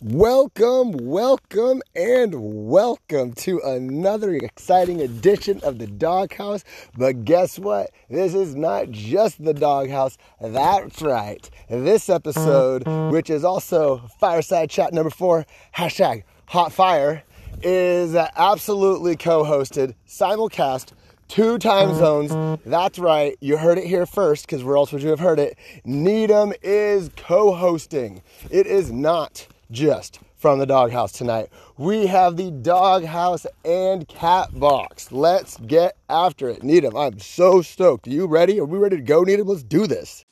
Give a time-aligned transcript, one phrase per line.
[0.00, 2.32] Welcome, welcome, and
[2.68, 6.62] welcome to another exciting edition of the Doghouse.
[6.96, 7.90] But guess what?
[8.08, 10.16] This is not just the Doghouse.
[10.40, 11.50] That's right.
[11.68, 17.24] This episode, which is also Fireside Chat number four, hashtag Hot Fire,
[17.64, 20.92] is absolutely co hosted, simulcast
[21.26, 22.60] two time zones.
[22.64, 23.36] That's right.
[23.40, 25.58] You heard it here first because where else would you have heard it.
[25.84, 28.22] Needham is co hosting.
[28.48, 31.48] It is not just from the doghouse tonight.
[31.76, 35.12] We have the doghouse and cat box.
[35.12, 36.62] Let's get after it.
[36.62, 38.06] Needham, I'm so stoked.
[38.06, 38.60] Are you ready?
[38.60, 39.48] Are we ready to go, Needham?
[39.48, 40.24] Let's do this.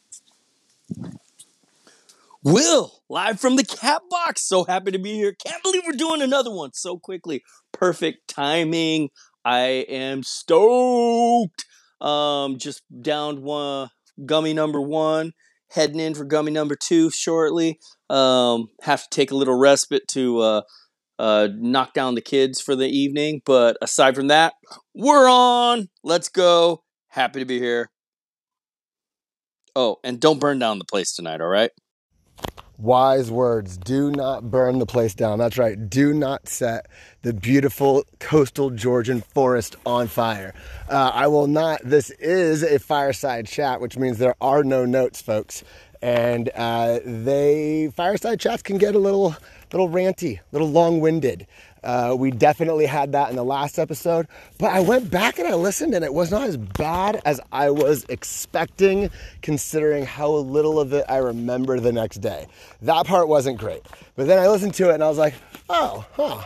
[2.43, 4.43] Will, live from the cat box.
[4.43, 5.33] So happy to be here.
[5.33, 7.43] Can't believe we're doing another one so quickly.
[7.73, 9.11] Perfect timing.
[9.45, 11.65] I am stoked.
[12.01, 13.91] Um, just downed one
[14.25, 15.33] gummy number one,
[15.71, 17.79] heading in for gummy number two shortly.
[18.09, 20.63] Um, have to take a little respite to uh,
[21.19, 23.43] uh, knock down the kids for the evening.
[23.45, 24.55] But aside from that,
[24.95, 25.89] we're on.
[26.05, 26.83] Let's go.
[27.09, 27.91] Happy to be here.
[29.75, 31.71] Oh, and don't burn down the place tonight, all right?
[32.79, 33.79] Wise words.
[33.79, 35.39] Do not burn the place down.
[35.39, 35.89] That's right.
[35.89, 36.87] Do not set
[37.23, 40.53] the beautiful coastal Georgian forest on fire.
[40.89, 41.81] Uh, I will not.
[41.83, 45.65] This is a fireside chat, which means there are no notes, folks.
[46.03, 49.37] And uh, they fireside chats can get a little,
[49.73, 51.47] little ranty, a little long-winded.
[51.87, 54.27] Uh, we definitely had that in the last episode,
[54.59, 57.71] but I went back and I listened, and it was not as bad as I
[57.71, 59.09] was expecting,
[59.41, 62.49] considering how little of it I remember the next day.
[62.83, 63.87] That part wasn't great,
[64.17, 65.35] but then I listened to it and I was like,
[65.69, 66.43] oh, huh,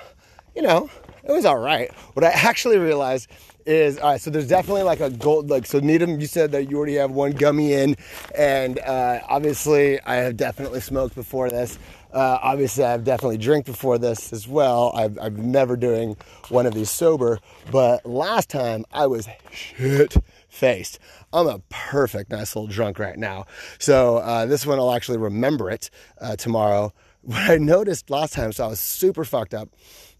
[0.54, 0.90] you know,
[1.24, 1.90] it was all right.
[2.12, 3.30] What I actually realized
[3.66, 4.20] is all right.
[4.20, 5.50] So there's definitely like a gold.
[5.50, 7.96] Like so, Needham, you said that you already have one gummy in,
[8.36, 11.78] and uh, obviously I have definitely smoked before this.
[12.12, 14.92] Uh, obviously, I've definitely drank before this as well.
[14.96, 16.16] I've, I've never doing
[16.48, 17.38] one of these sober,
[17.70, 20.16] but last time I was shit
[20.48, 20.98] faced.
[21.32, 23.46] I'm a perfect nice little drunk right now.
[23.78, 25.90] So uh, this one I'll actually remember it
[26.20, 26.92] uh, tomorrow.
[27.22, 29.68] What I noticed last time, so I was super fucked up,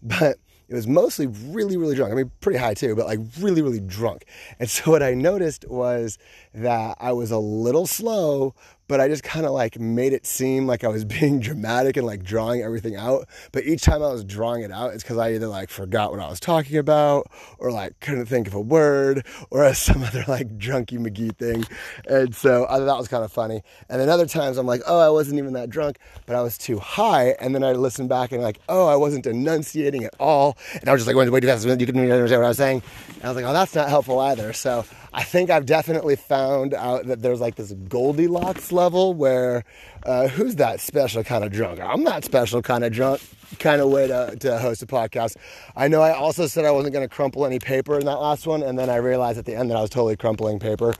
[0.03, 0.37] but
[0.71, 2.13] it was mostly really, really drunk.
[2.13, 4.23] I mean, pretty high too, but like really, really drunk.
[4.57, 6.17] And so what I noticed was
[6.53, 8.55] that I was a little slow,
[8.91, 12.05] but I just kind of like made it seem like I was being dramatic and
[12.05, 13.25] like drawing everything out.
[13.53, 16.19] But each time I was drawing it out, it's because I either like forgot what
[16.19, 20.57] I was talking about or like couldn't think of a word or some other like
[20.57, 21.63] drunky McGee thing.
[22.05, 23.63] And so I thought that was kind of funny.
[23.87, 26.57] And then other times I'm like, oh, I wasn't even that drunk, but I was
[26.57, 27.29] too high.
[27.39, 30.57] And then I listened back and like, oh, I wasn't enunciating at all.
[30.73, 32.83] And I was just like, wait, wait, you couldn't even understand what I was saying.
[33.15, 34.51] And I was like, oh, that's not helpful either.
[34.51, 39.65] So I think I've definitely found out that there's like this Goldilocks level where
[40.05, 41.81] uh, who's that special kind of drunk?
[41.81, 43.21] I'm not special kind of drunk
[43.59, 45.35] kind of way to, to host a podcast.
[45.75, 48.47] I know I also said I wasn't going to crumple any paper in that last
[48.47, 50.95] one, and then I realized at the end that I was totally crumpling paper.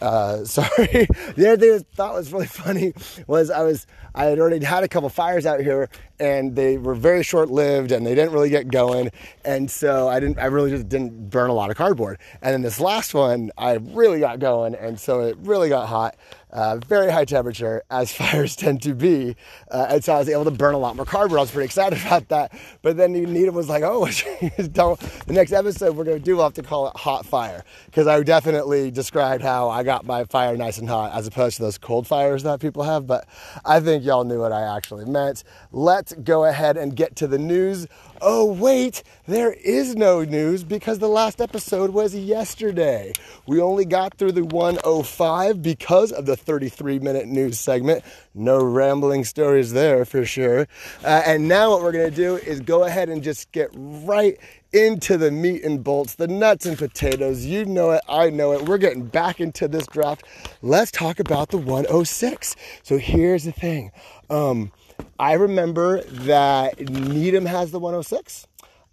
[0.00, 1.06] Uh, sorry.
[1.36, 2.94] the other thing I thought was really funny
[3.26, 6.94] was I was I had already had a couple fires out here, and they were
[6.94, 9.10] very short lived, and they didn't really get going,
[9.44, 12.18] and so I didn't I really just didn't burn a lot of cardboard.
[12.42, 16.16] And then this last one I really got going, and so it really got hot.
[16.56, 19.36] Uh, very high temperature, as fires tend to be.
[19.70, 21.38] Uh, and so I was able to burn a lot more cardboard.
[21.38, 22.58] I was pretty excited about that.
[22.80, 24.08] But then Needham was like, oh,
[24.72, 27.62] don't, the next episode we're going to do, we'll have to call it Hot Fire.
[27.84, 31.62] Because I definitely described how I got my fire nice and hot as opposed to
[31.62, 33.06] those cold fires that people have.
[33.06, 33.28] But
[33.66, 35.44] I think y'all knew what I actually meant.
[35.72, 37.86] Let's go ahead and get to the news.
[38.22, 43.12] Oh, wait, there is no news because the last episode was yesterday.
[43.46, 48.04] We only got through the 105 because of the 33 minute news segment.
[48.34, 50.66] No rambling stories there for sure.
[51.04, 54.38] Uh, and now what we're going to do is go ahead and just get right
[54.72, 57.44] into the meat and bolts, the nuts and potatoes.
[57.44, 58.62] You know it, I know it.
[58.62, 60.24] We're getting back into this draft.
[60.62, 62.56] Let's talk about the 106.
[62.82, 63.92] So here's the thing.
[64.30, 64.72] Um,
[65.18, 68.46] I remember that Needham has the 106.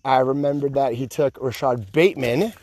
[0.06, 2.54] I remember that he took Rashod Bateman.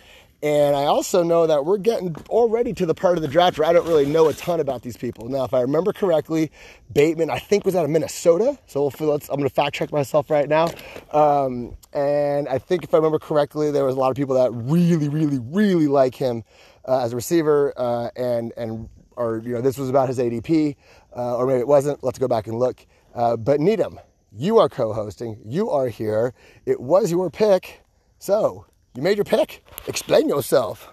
[0.42, 3.68] And I also know that we're getting already to the part of the draft where
[3.68, 5.28] I don't really know a ton about these people.
[5.28, 6.50] Now, if I remember correctly,
[6.94, 8.58] Bateman, I think, was out of Minnesota.
[8.66, 10.70] So let's, I'm going to fact check myself right now.
[11.12, 14.50] Um, and I think, if I remember correctly, there was a lot of people that
[14.52, 16.42] really, really, really like him
[16.88, 17.74] uh, as a receiver.
[17.76, 20.74] Uh, and, and, or, you know, this was about his ADP,
[21.14, 22.02] uh, or maybe it wasn't.
[22.02, 22.86] Let's go back and look.
[23.14, 23.98] Uh, but Needham,
[24.32, 26.34] you are co hosting, you are here.
[26.66, 27.82] It was your pick.
[28.18, 29.64] So, you made your pick.
[29.86, 30.92] Explain yourself.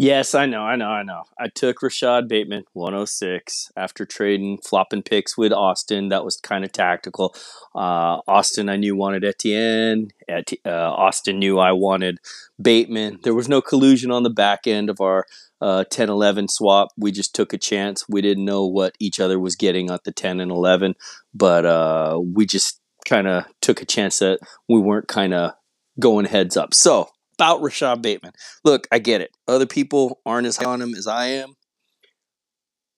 [0.00, 1.24] Yes, I know, I know, I know.
[1.40, 6.10] I took Rashod Bateman, 106, after trading flopping picks with Austin.
[6.10, 7.34] That was kind of tactical.
[7.74, 10.10] Uh, Austin, I knew wanted Etienne.
[10.28, 12.18] Et- uh, Austin knew I wanted
[12.62, 13.18] Bateman.
[13.24, 15.26] There was no collusion on the back end of our
[15.60, 16.90] uh, 10 11 swap.
[16.96, 18.04] We just took a chance.
[18.08, 20.94] We didn't know what each other was getting at the 10 and 11,
[21.34, 25.54] but uh, we just kind of took a chance that we weren't kind of
[25.98, 26.72] going heads up.
[26.72, 28.32] So, about Rashod Bateman.
[28.64, 29.30] Look, I get it.
[29.46, 31.54] Other people aren't as high on him as I am.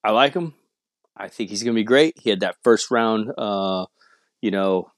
[0.02, 0.54] I like him.
[1.14, 2.19] I think he's going to be great.
[2.19, 3.84] He had that first round, uh,
[4.40, 4.90] you know,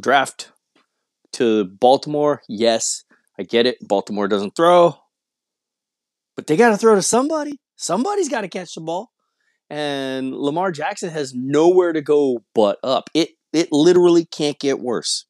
[0.00, 0.50] draft
[1.34, 2.40] to Baltimore.
[2.48, 3.04] Yes,
[3.38, 3.76] I get it.
[3.86, 4.96] Baltimore doesn't throw,
[6.34, 7.58] but they got to throw to somebody.
[7.76, 9.10] Somebody's got to catch the ball.
[9.68, 13.10] And Lamar Jackson has nowhere to go but up.
[13.12, 15.26] It it literally can't get worse.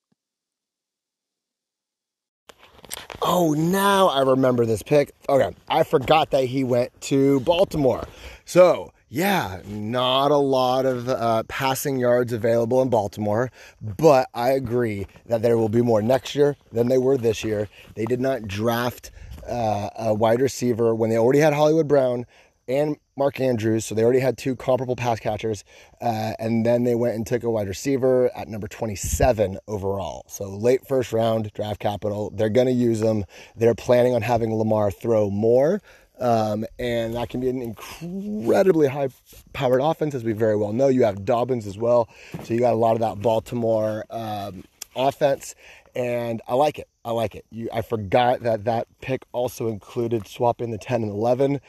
[3.21, 5.13] Oh, now I remember this pick.
[5.29, 8.07] Okay, I forgot that he went to Baltimore.
[8.45, 13.51] So, yeah, not a lot of uh, passing yards available in Baltimore,
[13.83, 17.69] but I agree that there will be more next year than they were this year.
[17.95, 19.11] They did not draft
[19.47, 22.27] uh, a wide receiver when they already had Hollywood Brown
[22.69, 25.65] and Mark Andrews, so they already had two comparable pass catchers,
[26.01, 30.25] uh, and then they went and took a wide receiver at number 27 overall.
[30.29, 32.31] So late first round draft capital.
[32.31, 33.25] They're going to use them.
[33.57, 35.83] They're planning on having Lamar throw more,
[36.19, 39.09] um, and that can be an incredibly high
[39.53, 40.89] powered offense, as we very well know.
[40.89, 42.09] You have Dobbins as well,
[42.45, 44.65] so you got a lot of that Baltimore um,
[44.97, 45.55] offense,
[45.95, 46.89] and I like it.
[47.05, 47.45] I like it.
[47.51, 51.61] You, I forgot that that pick also included swapping the 10 and 11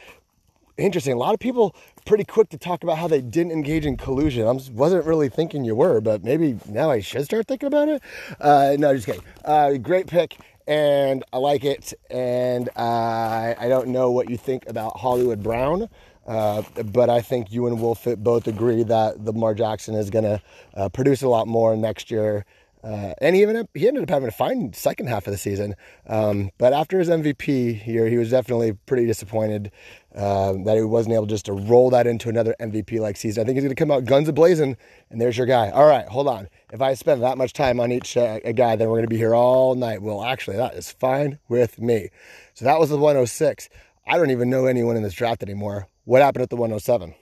[0.77, 1.13] interesting.
[1.13, 1.75] A lot of people
[2.05, 4.47] pretty quick to talk about how they didn't engage in collusion.
[4.47, 8.01] I wasn't really thinking you were, but maybe now I should start thinking about it.
[8.39, 9.23] Uh, no, just kidding.
[9.45, 10.37] Uh, great pick,
[10.67, 11.93] and I like it.
[12.09, 15.89] And uh, I don't know what you think about Hollywood Brown.
[16.25, 20.23] Uh, but I think you and Wolf both agree that the Lamar Jackson is going
[20.23, 20.41] to
[20.73, 22.45] uh, produce a lot more next year
[22.83, 25.75] uh, and he even he ended up having a fine second half of the season.
[26.07, 29.71] Um, but after his MVP year, he was definitely pretty disappointed
[30.13, 33.41] uh, that he wasn't able just to roll that into another MVP like season.
[33.41, 34.75] I think he's going to come out guns a blazing,
[35.09, 35.69] and there's your guy.
[35.69, 36.49] All right, hold on.
[36.73, 39.17] If I spend that much time on each uh, guy, then we're going to be
[39.17, 40.01] here all night.
[40.01, 42.09] Well, actually, that is fine with me.
[42.53, 43.69] So that was the 106.
[44.05, 45.87] I don't even know anyone in this draft anymore.
[46.03, 47.15] What happened at the 107?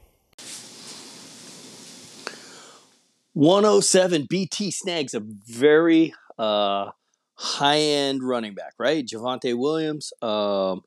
[3.33, 6.91] 107 BT snags a very uh,
[7.35, 9.05] high end running back, right?
[9.05, 10.11] Javonte Williams.
[10.21, 10.81] Um,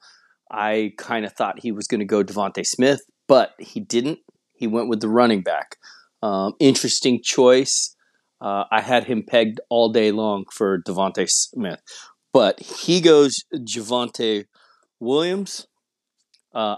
[0.51, 4.19] I kind of thought he was going to go DeVonta Smith, but he didn't.
[4.53, 5.77] He went with the running back.
[6.23, 7.97] Um, interesting choice.
[8.41, 11.81] Uh, I had him pegged all day long for DeVonta Smith,
[12.33, 14.45] but he goes Javonte
[15.01, 15.67] Williams.
[16.55, 16.77] Uh,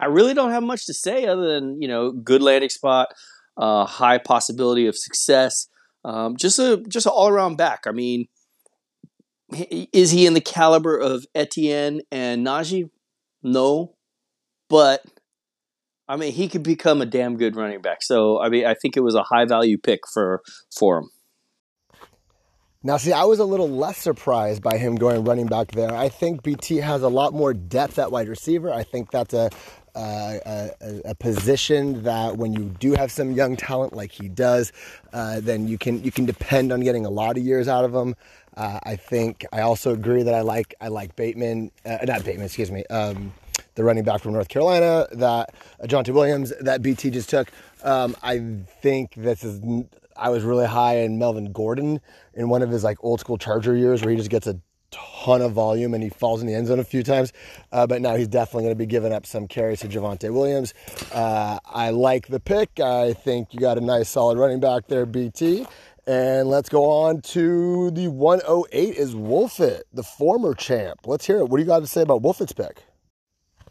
[0.00, 3.08] I really don't have much to say other than you know good landing spot
[3.56, 5.68] uh, high possibility of success.
[6.04, 7.82] Um, just a just an all around back.
[7.86, 8.26] I mean,
[9.92, 12.90] is he in the caliber of Etienne and Najee?
[13.42, 13.94] No,
[14.68, 15.02] but
[16.08, 18.02] I mean he could become a damn good running back.
[18.02, 20.42] So I mean I think it was a high value pick for
[20.76, 21.10] for him.
[22.84, 25.94] Now, see, I was a little less surprised by him going running back there.
[25.94, 28.72] I think BT has a lot more depth at wide receiver.
[28.72, 29.50] I think that's a,
[29.94, 34.72] uh, a, a, position that when you do have some young talent like he does,
[35.12, 37.94] uh, then you can you can depend on getting a lot of years out of
[37.94, 38.14] him.
[38.56, 42.46] Uh, I think I also agree that I like I like Bateman, uh, not Bateman,
[42.46, 43.34] excuse me, um,
[43.74, 47.50] the running back from North Carolina that uh, Jonte Williams that BT just took.
[47.82, 48.38] Um, I
[48.80, 49.60] think this is
[50.16, 52.00] I was really high in Melvin Gordon
[52.34, 54.58] in one of his like old school Charger years where he just gets a
[54.92, 57.32] ton of volume and he falls in the end zone a few times.
[57.72, 60.74] Uh, but now he's definitely going to be giving up some carries to Javonte Williams.
[61.12, 62.80] Uh, I like the pick.
[62.80, 65.66] I think you got a nice solid running back there, BT.
[66.06, 71.00] And let's go on to the 108 is Wolfit, the former champ.
[71.06, 71.48] Let's hear it.
[71.48, 72.82] What do you got to say about Wolfit's pick?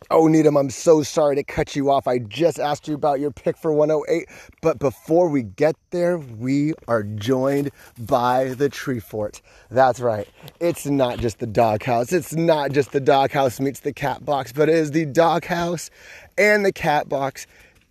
[0.10, 2.08] Oh, Needham, I'm so sorry to cut you off.
[2.08, 4.28] I just asked you about your pick for 108.
[4.62, 9.42] But before we get there, we are joined by the tree fort.
[9.70, 10.28] That's right.
[10.60, 12.12] It's not just the doghouse.
[12.12, 15.92] It's not just the doghouse meets the cat box, but it is the doghouse
[16.38, 17.46] and the cat box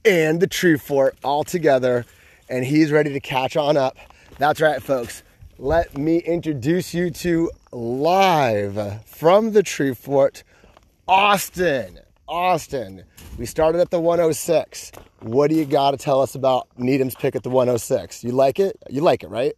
[0.04, 2.04] and the tree fort all together.
[2.48, 3.96] And he's ready to catch on up.
[4.38, 5.22] That's right, folks.
[5.58, 10.42] Let me introduce you to live from the tree fort,
[11.09, 11.99] Austin.
[12.28, 13.04] Austin.
[13.38, 14.92] We started at the 106.
[15.21, 18.23] What do you got to tell us about Needham's pick at the 106?
[18.25, 18.76] You like it?
[18.88, 19.54] You like it, right?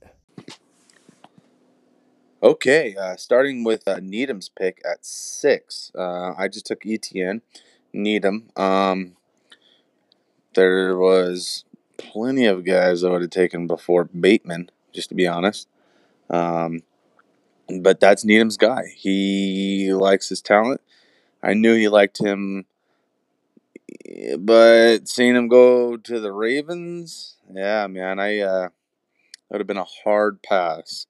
[2.43, 5.93] Okay, uh, starting with uh, Needham's pick at six.
[5.97, 7.43] Uh, I just took Etienne,
[7.93, 8.51] Needham.
[8.57, 9.17] Um,
[10.55, 11.65] there was
[11.99, 15.69] plenty of guys I would have taken before Bateman, just to be honest.
[16.31, 16.83] Um,
[17.81, 18.87] but that's Needham's guy.
[18.97, 20.81] He likes his talent.
[21.43, 22.67] I knew he liked him,
[24.39, 28.69] but seeing him go to the Ravens, yeah, man, I uh,
[29.51, 31.07] would have been a hard pass.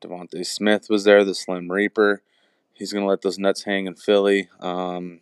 [0.00, 2.22] DeVonta Smith was there, the Slim Reaper.
[2.72, 4.48] He's gonna let those nuts hang in Philly.
[4.60, 5.20] Um,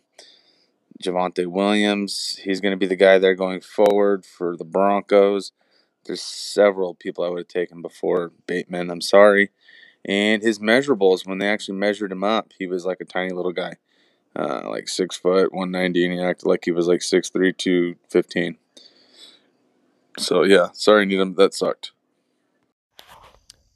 [1.03, 5.51] Javonte Williams, he's gonna be the guy there going forward for the Broncos.
[6.05, 8.89] There's several people I would have taken before Bateman.
[8.89, 9.51] I'm sorry.
[10.05, 13.51] And his measurables, when they actually measured him up, he was like a tiny little
[13.51, 13.75] guy,
[14.39, 18.57] uh, like six foot, 190, and he acted like he was like 6'3, 215.
[20.19, 21.93] So, yeah, sorry, Needham, that sucked.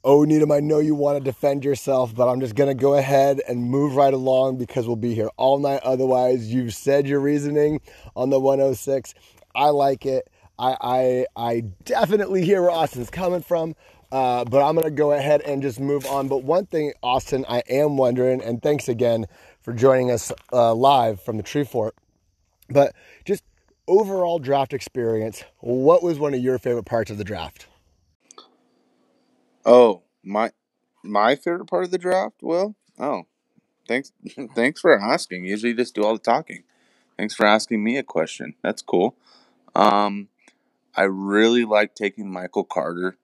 [0.04, 2.96] Oh, Needham, I know you want to defend yourself, but I'm just going to go
[2.96, 5.80] ahead and move right along because we'll be here all night.
[5.84, 7.82] Otherwise, you've said your reasoning
[8.16, 9.14] on the 106.
[9.54, 10.28] I like it.
[10.58, 13.76] I, I, I definitely hear where Austin's coming from.
[14.12, 16.28] Uh, but I'm going to go ahead and just move on.
[16.28, 19.26] But one thing, Austin, I am wondering, and thanks again
[19.64, 21.96] for joining us uh, live from the Tree Fort.
[22.68, 22.94] But
[23.24, 23.42] just
[23.88, 27.66] overall draft experience, what was one of your favorite parts of the draft?
[29.64, 30.52] Oh, my
[31.02, 32.36] my favorite part of the draft?
[32.42, 33.22] Well, oh,
[33.88, 34.12] thanks
[34.54, 35.44] thanks for asking.
[35.44, 36.64] Usually you just do all the talking.
[37.16, 38.54] Thanks for asking me a question.
[38.62, 39.16] That's cool.
[39.74, 40.28] Um,
[40.94, 43.16] I really like taking Michael Carter,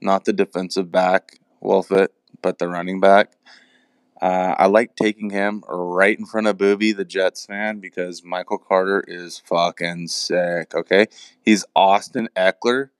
[0.00, 2.08] not the defensive back, Wolfit,
[2.42, 3.32] but the running back.
[4.20, 8.58] Uh, I like taking him right in front of Booby, the Jets fan, because Michael
[8.58, 10.74] Carter is fucking sick.
[10.74, 11.06] Okay,
[11.42, 12.90] he's Austin Ekeler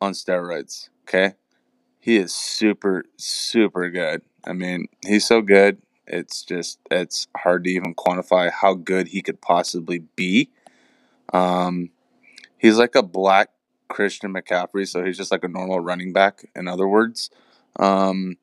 [0.00, 0.88] on steroids.
[1.02, 1.34] Okay,
[1.98, 4.22] he is super super good.
[4.44, 5.78] I mean, he's so good.
[6.06, 10.50] It's just it's hard to even quantify how good he could possibly be.
[11.32, 11.90] Um,
[12.56, 13.50] he's like a black
[13.88, 16.48] Christian McCaffrey, so he's just like a normal running back.
[16.54, 17.30] In other words,
[17.78, 18.36] um,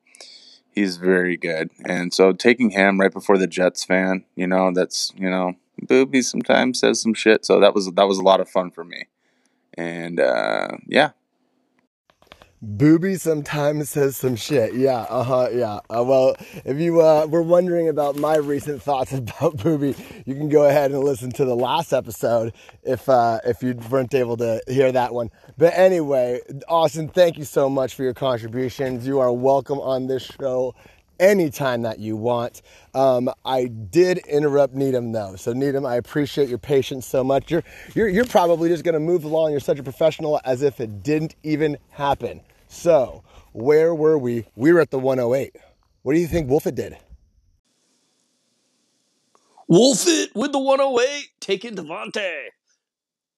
[0.78, 1.70] he's very good.
[1.84, 6.22] And so taking him right before the Jets fan, you know, that's you know, Booby
[6.22, 7.44] sometimes says some shit.
[7.44, 9.06] So that was that was a lot of fun for me.
[9.74, 11.10] And uh, yeah,
[12.60, 14.74] Booby sometimes says some shit.
[14.74, 15.80] Yeah, uh huh, yeah.
[15.88, 19.94] Uh, well, if you uh, were wondering about my recent thoughts about Booby,
[20.26, 24.14] you can go ahead and listen to the last episode if uh, if you weren't
[24.14, 25.30] able to hear that one.
[25.56, 29.06] But anyway, Austin, thank you so much for your contributions.
[29.06, 30.74] You are welcome on this show
[31.18, 32.62] anytime that you want.
[32.94, 37.50] Um, I did interrupt Needham though, so Needham, I appreciate your patience so much.
[37.50, 39.50] You're you're, you're probably just going to move along.
[39.50, 42.40] You're such a professional as if it didn't even happen.
[42.68, 44.46] So, where were we?
[44.54, 45.56] We were at the 108.
[46.02, 46.96] What do you think Wolfit did?
[49.70, 52.46] Wolfit with the 108, taking DeVonta.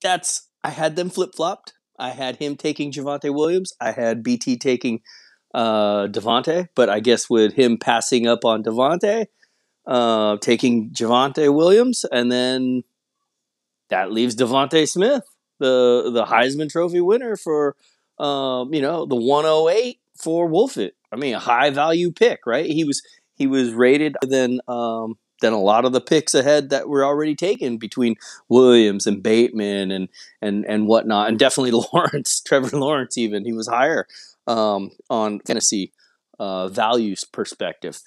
[0.01, 1.73] That's, I had them flip flopped.
[1.99, 3.73] I had him taking Javonte Williams.
[3.79, 5.01] I had BT taking
[5.53, 9.27] uh, DeVonta, but I guess with him passing up on DeVonta,
[9.85, 12.83] uh, taking Javonte Williams, and then
[13.89, 15.23] that leaves DeVonta Smith,
[15.59, 17.75] the the Heisman Trophy winner for
[18.21, 20.91] um, you know, the 108 for Wolfit.
[21.11, 22.65] I mean, a high value pick, right?
[22.65, 23.01] He was
[23.33, 27.35] he was rated than um, than a lot of the picks ahead that were already
[27.35, 28.15] taken between
[28.47, 30.07] Williams and Bateman and
[30.41, 33.17] and and whatnot, and definitely Lawrence, Trevor Lawrence.
[33.17, 34.07] Even he was higher
[34.47, 35.93] um, on fantasy
[36.39, 37.99] uh, values perspective.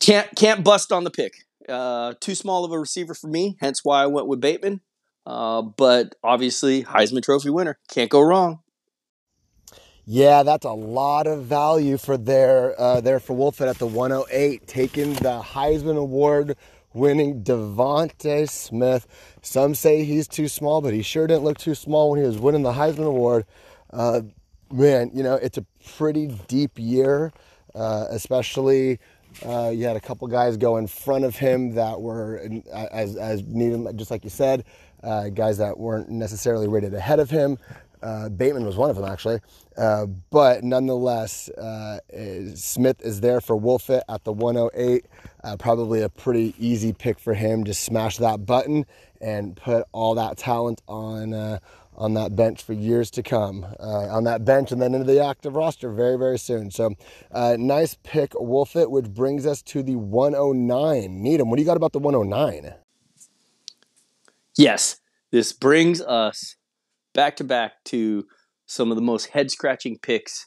[0.00, 1.34] Can't can't bust on the pick.
[1.68, 4.80] Uh, too small of a receiver for me, hence why I went with Bateman.
[5.26, 7.78] Uh, but obviously, Heisman Trophy winner.
[7.88, 8.60] Can't go wrong.
[10.06, 14.66] Yeah, that's a lot of value for their uh, there for Wolfit at the 108,
[14.66, 16.56] taking the Heisman Award
[16.94, 19.06] winning DeVonta Smith.
[19.42, 22.38] Some say he's too small, but he sure didn't look too small when he was
[22.38, 23.44] winning the Heisman Award.
[23.92, 24.22] Uh,
[24.70, 25.64] man, you know, it's a
[25.96, 27.32] pretty deep year,
[27.74, 28.98] uh, especially
[29.46, 33.42] uh, you had a couple guys go in front of him that were, as, as
[33.94, 34.64] just like you said,
[35.02, 37.58] uh, guys that weren't necessarily rated ahead of him.
[38.02, 39.40] Uh, Bateman was one of them, actually.
[39.76, 41.98] Uh, but nonetheless, uh,
[42.54, 45.04] Smith is there for Wolfit at the 108.
[45.42, 47.64] Uh, probably a pretty easy pick for him.
[47.64, 48.86] Just smash that button
[49.20, 51.58] and put all that talent on
[51.98, 53.66] on that bench for years to come.
[53.78, 56.70] Uh, on that bench and then into the active roster very, very soon.
[56.70, 56.94] So,
[57.32, 61.22] uh, nice pick, Wolfit, which brings us to the 109.
[61.22, 62.74] Needham, what do you got about the 109?
[64.56, 65.00] Yes,
[65.30, 66.56] this brings us
[67.14, 68.26] back to back to
[68.66, 70.46] some of the most head scratching picks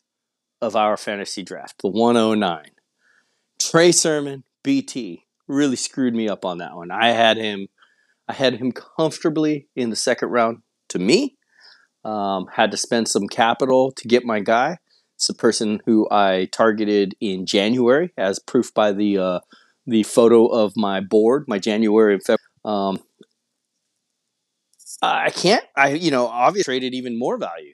[0.61, 2.71] of our fantasy draft, the 109.
[3.59, 6.91] Trey Sermon, BT, really screwed me up on that one.
[6.91, 7.67] I had him,
[8.27, 10.59] I had him comfortably in the second round.
[10.89, 11.37] To me,
[12.03, 14.77] um, had to spend some capital to get my guy.
[15.15, 19.39] It's a person who I targeted in January, as proof by the uh,
[19.85, 22.39] the photo of my board, my January and February.
[22.63, 22.99] Um,
[25.01, 25.63] I can't.
[25.75, 27.73] I you know obviously traded even more value.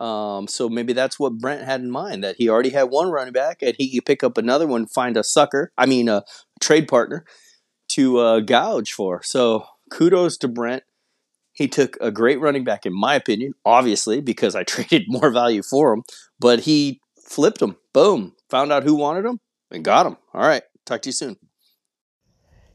[0.00, 3.32] Um, so maybe that's what Brent had in mind that he already had one running
[3.32, 5.72] back and he could pick up another one, find a sucker.
[5.76, 6.24] I mean a
[6.60, 7.24] trade partner
[7.90, 9.22] to uh, gouge for.
[9.24, 10.84] So kudos to Brent.
[11.58, 15.64] He took a great running back, in my opinion, obviously because I traded more value
[15.64, 16.04] for him.
[16.38, 17.76] But he flipped him.
[17.92, 18.36] Boom.
[18.50, 19.40] Found out who wanted him
[19.72, 20.16] and got him.
[20.32, 20.62] All right.
[20.86, 21.36] Talk to you soon.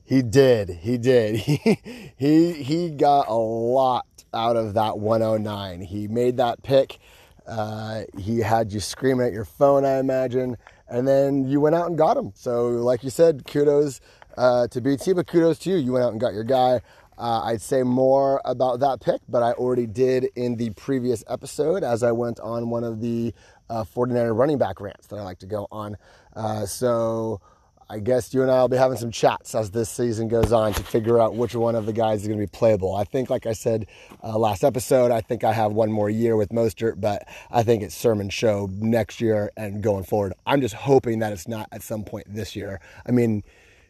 [0.03, 0.69] He did.
[0.81, 1.37] He did.
[1.45, 1.79] He
[2.17, 5.81] he he got a lot out of that 109.
[5.81, 6.99] He made that pick.
[7.47, 10.57] Uh, he had you screaming at your phone, I imagine,
[10.89, 12.31] and then you went out and got him.
[12.35, 14.01] So, like you said, kudos
[14.37, 15.77] uh, to BT, but kudos to you.
[15.77, 16.81] You went out and got your guy.
[17.17, 21.83] Uh, I'd say more about that pick, but I already did in the previous episode
[21.83, 23.33] as I went on one of the
[23.69, 25.97] uh, 49er running back rants that I like to go on.
[26.35, 27.41] Uh, so
[27.89, 30.73] I guess you and I will be having some chats as this season goes on
[30.73, 32.95] to figure out which one of the guys is going to be playable.
[32.95, 33.87] I think, like I said
[34.23, 37.83] uh, last episode, I think I have one more year with Mostert, but I think
[37.83, 40.33] it's Sermon show next year and going forward.
[40.45, 42.79] I'm just hoping that it's not at some point this year.
[43.05, 43.43] I mean,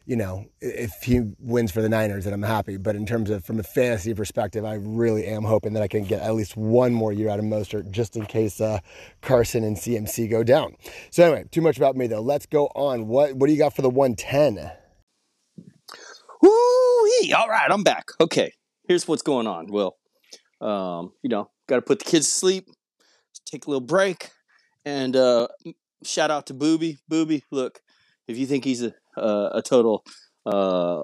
[0.06, 2.76] you know, if he wins for the Niners, then I'm happy.
[2.76, 6.04] But in terms of from a fantasy perspective, I really am hoping that I can
[6.04, 8.80] get at least one more year out of Mostert just in case uh,
[9.22, 10.76] Carson and CMC go down.
[11.10, 12.20] So anyway, too much about me though.
[12.20, 13.08] Let's go on.
[13.08, 14.70] What what do you got for the 110?
[16.42, 16.50] Woo!
[17.34, 18.08] All right, I'm back.
[18.20, 18.52] Okay,
[18.86, 19.68] here's what's going on.
[19.68, 19.96] Will,
[20.60, 22.66] um, you know, got to put the kids to sleep,
[23.46, 24.30] take a little break,
[24.84, 25.48] and uh,
[26.02, 26.98] shout out to Booby.
[27.08, 27.80] Booby, look,
[28.28, 30.04] if you think he's a uh, a total
[30.46, 31.02] uh,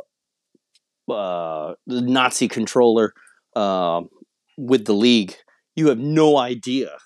[1.11, 3.13] uh, Nazi controller
[3.57, 4.09] um,
[4.57, 5.35] with the league,
[5.77, 6.97] you have no idea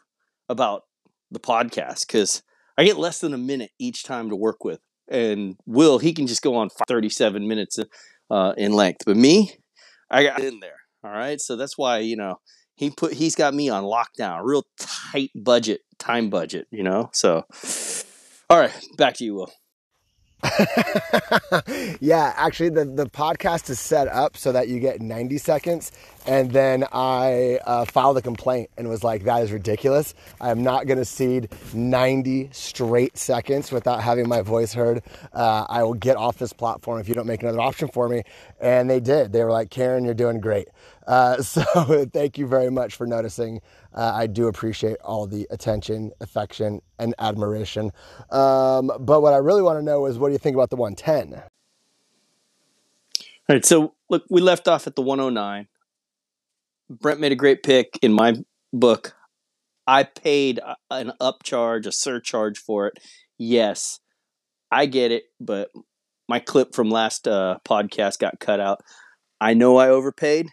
[0.48, 0.82] about
[1.30, 2.42] the podcast because
[2.76, 4.80] I get less than a minute each time to work with.
[5.08, 7.78] And Will, he can just go on 37 minutes
[8.30, 9.02] uh, in length.
[9.06, 9.52] But me,
[10.10, 10.76] I got in there.
[11.04, 11.40] All right.
[11.40, 12.36] So that's why, you know,
[12.76, 17.10] he put, he's got me on lockdown, real tight budget, time budget, you know?
[17.12, 17.44] So,
[18.50, 19.52] all right, back to you, Will.
[22.00, 25.92] yeah, actually, the, the podcast is set up so that you get 90 seconds.
[26.26, 30.14] And then I uh, filed a complaint and was like, that is ridiculous.
[30.40, 35.02] I am not going to cede 90 straight seconds without having my voice heard.
[35.32, 38.22] Uh, I will get off this platform if you don't make another option for me.
[38.60, 39.32] And they did.
[39.32, 40.68] They were like, Karen, you're doing great.
[41.06, 41.62] Uh, so
[42.12, 43.60] thank you very much for noticing.
[43.94, 47.92] Uh, I do appreciate all the attention, affection, and admiration.
[48.30, 50.76] Um, but what I really want to know is what do you think about the
[50.76, 51.34] 110?
[51.34, 51.42] All
[53.48, 53.64] right.
[53.64, 55.68] So, look, we left off at the 109.
[56.90, 58.36] Brent made a great pick in my
[58.72, 59.14] book.
[59.86, 62.98] I paid an upcharge, a surcharge for it.
[63.36, 64.00] Yes,
[64.70, 65.70] I get it, but
[66.28, 68.80] my clip from last uh, podcast got cut out.
[69.40, 70.48] I know I overpaid.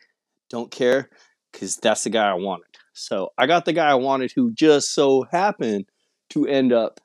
[0.52, 1.10] Don't care
[1.52, 2.66] because that's the guy I wanted.
[2.94, 5.86] So I got the guy I wanted who just so happened
[6.32, 7.00] to end up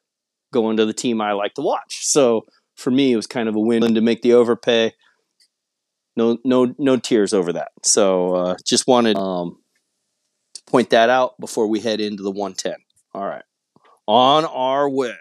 [0.53, 2.05] going to the team I like to watch.
[2.07, 4.93] So for me, it was kind of a win to make the overpay.
[6.17, 7.69] No, no, no tears over that.
[7.83, 9.59] So uh, just wanted um,
[10.55, 12.75] to point that out before we head into the 110.
[13.15, 13.45] All right,
[14.07, 15.15] on our way.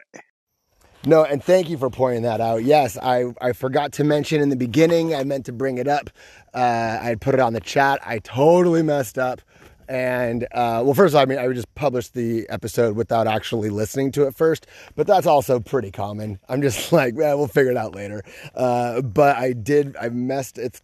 [1.06, 2.63] No, and thank you for pointing that out.
[2.63, 5.13] Yes, I, I forgot to mention in the beginning.
[5.13, 6.10] I meant to bring it up.
[6.54, 8.00] Uh, I put it on the chat.
[8.04, 9.41] I totally messed up.
[9.88, 13.70] And uh, well, first of all, I mean, I just published the episode without actually
[13.70, 14.65] listening to it first,
[14.96, 16.39] but that's also pretty common.
[16.50, 18.24] I'm just like, well, we'll figure it out later.
[18.56, 20.58] Uh, but I did, I messed.
[20.58, 20.82] It's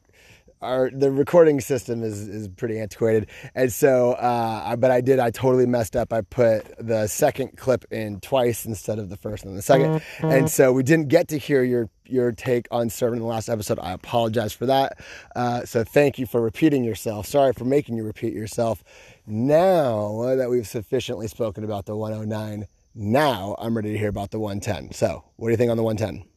[0.62, 5.32] our the recording system is is pretty antiquated, and so uh, but I did I
[5.32, 6.13] totally messed up.
[6.13, 10.26] I put the second clip in twice instead of the first and the 2nd mm-hmm.
[10.26, 13.50] and so we didn't get to hear your your take on Sermon in the last
[13.50, 13.80] episode.
[13.80, 14.97] I apologize for that.
[15.36, 17.26] Uh, so thank you for repeating yourself.
[17.26, 18.84] Sorry for making you repeat yourself.
[19.26, 24.39] Now that we've sufficiently spoken about the 109, now I'm ready to hear about the
[24.39, 24.91] 110.
[24.91, 26.30] So what do you think on the 110?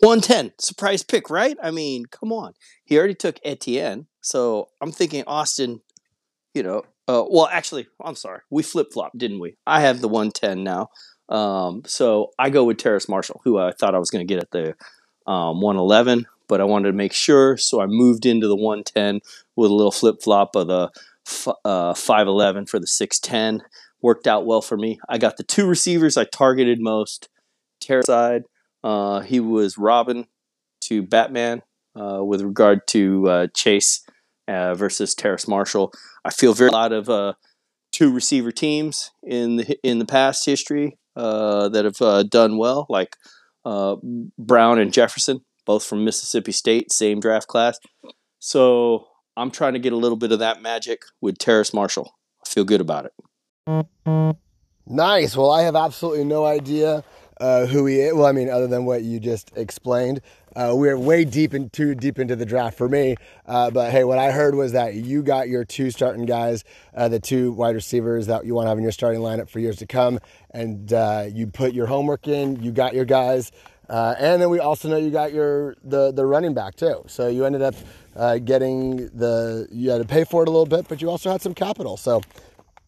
[0.00, 1.56] 110, surprise pick, right?
[1.62, 2.52] I mean, come on.
[2.84, 4.06] He already took Etienne.
[4.20, 5.80] So I'm thinking Austin,
[6.54, 8.40] you know, uh, well, actually, I'm sorry.
[8.50, 9.56] We flip flop, didn't we?
[9.66, 10.88] I have the 110 now.
[11.28, 14.42] Um, so I go with Terrace Marshall, who I thought I was going to get
[14.42, 14.74] at the
[15.30, 17.56] um, 111, but I wanted to make sure.
[17.56, 19.20] So I moved into the 110
[19.54, 20.90] with a little flip flop of the
[21.26, 23.66] f- uh, 511 for the 610
[24.02, 24.98] worked out well for me.
[25.08, 27.28] I got the two receivers I targeted most.
[27.80, 28.44] Terra side,
[28.86, 30.28] uh, he was Robin
[30.82, 31.62] to Batman
[32.00, 34.06] uh, with regard to uh, Chase
[34.46, 35.92] uh, versus Terrace Marshall.
[36.24, 37.32] I feel very a lot of uh,
[37.90, 43.16] two receiver teams in the in the past history uh, that have done well, like
[43.64, 47.80] Brown and Jefferson, both from Mississippi State, same draft class.
[48.38, 52.14] So I'm trying to get a little bit of that magic with Terrace Marshall.
[52.46, 54.36] I feel good about it.
[54.86, 55.36] Nice.
[55.36, 57.02] Well, I have absolutely no idea
[57.40, 58.14] uh, who he is.
[58.14, 60.20] Well, I mean, other than what you just explained.
[60.54, 63.14] Uh, we're way deep in too deep into the draft for me.
[63.44, 67.08] Uh, but hey, what I heard was that you got your two starting guys, uh,
[67.08, 69.76] the two wide receivers that you want to have in your starting lineup for years
[69.76, 70.18] to come,
[70.52, 72.62] and uh, you put your homework in.
[72.62, 73.52] You got your guys,
[73.90, 77.04] uh, and then we also know you got your the the running back too.
[77.06, 77.74] So you ended up
[78.46, 81.42] getting the you had to pay for it a little bit, but you also had
[81.42, 81.98] some capital.
[81.98, 82.22] So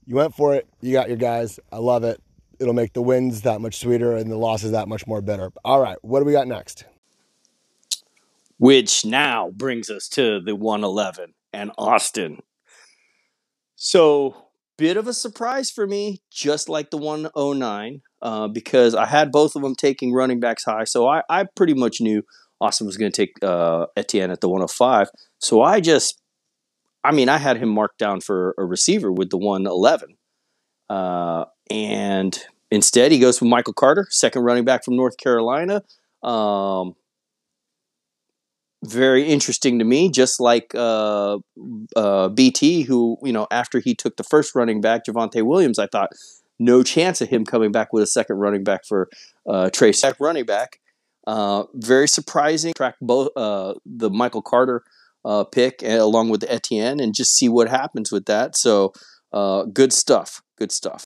[0.07, 0.67] you went for it.
[0.81, 1.61] You got your guys.
[1.71, 2.19] I love it.
[2.61, 5.53] It'll make the wins that much sweeter and the losses that much more bitter.
[5.65, 6.85] All right, what do we got next?
[8.59, 12.43] which now brings us to the 111 and Austin.
[13.77, 19.31] So, bit of a surprise for me, just like the 109, uh, because I had
[19.31, 20.85] both of them taking running backs high.
[20.85, 22.23] So, I, I pretty much knew
[22.61, 25.09] Austin was going to take uh, Etienne at the 105.
[25.39, 26.21] So, I just,
[27.05, 30.17] I mean, I had him marked down for a receiver with the 111.
[30.91, 32.39] Uh, and
[32.71, 35.83] instead, he goes with Michael Carter, second running back from North Carolina.
[36.23, 36.95] Um,
[38.85, 41.39] very interesting to me, just like uh,
[41.97, 45.87] uh, BT, who, you know, after he took the first running back, Javonte Williams, I
[45.87, 46.13] thought
[46.59, 49.09] no chance of him coming back with a second running back for
[49.49, 50.81] uh, Trey Sack running back.
[51.27, 52.73] Uh, very surprising.
[52.75, 54.83] Track both uh, the Michael Carter
[55.25, 58.57] uh, pick and, along with the Etienne and just see what happens with that.
[58.57, 58.93] So
[59.33, 60.41] uh, good stuff.
[60.57, 61.05] Good stuff.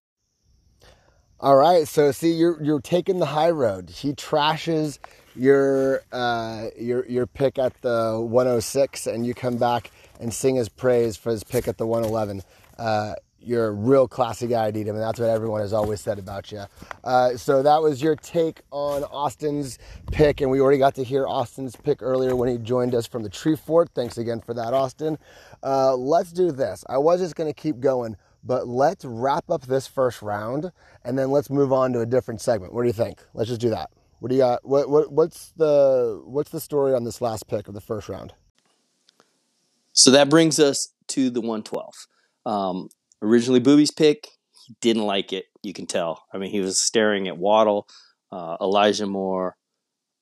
[1.42, 1.88] All right.
[1.88, 3.90] So see, you're you're taking the high road.
[3.90, 5.00] He trashes
[5.34, 10.68] your uh, your your pick at the 106 and you come back and sing his
[10.68, 12.42] praise for his pick at the 111.
[12.78, 16.52] Uh, you're a real classy guy, Needham, and that's what everyone has always said about
[16.52, 16.62] you.
[17.02, 19.80] Uh, so that was your take on Austin's
[20.12, 23.24] pick, and we already got to hear Austin's pick earlier when he joined us from
[23.24, 23.90] the Tree Fort.
[23.96, 25.18] Thanks again for that, Austin.
[25.60, 26.84] Uh, let's do this.
[26.88, 30.72] I was just going to keep going, but let's wrap up this first round,
[31.04, 32.72] and then let's move on to a different segment.
[32.72, 33.20] What do you think?
[33.34, 33.90] Let's just do that.
[34.18, 34.64] What do you got?
[34.64, 38.34] What, what what's the what's the story on this last pick of the first round?
[39.92, 41.92] So that brings us to the 112.
[42.46, 42.88] Um,
[43.20, 44.28] originally, Booby's pick,
[44.66, 45.46] he didn't like it.
[45.62, 46.24] You can tell.
[46.32, 47.86] I mean, he was staring at Waddle,
[48.30, 49.56] uh, Elijah Moore,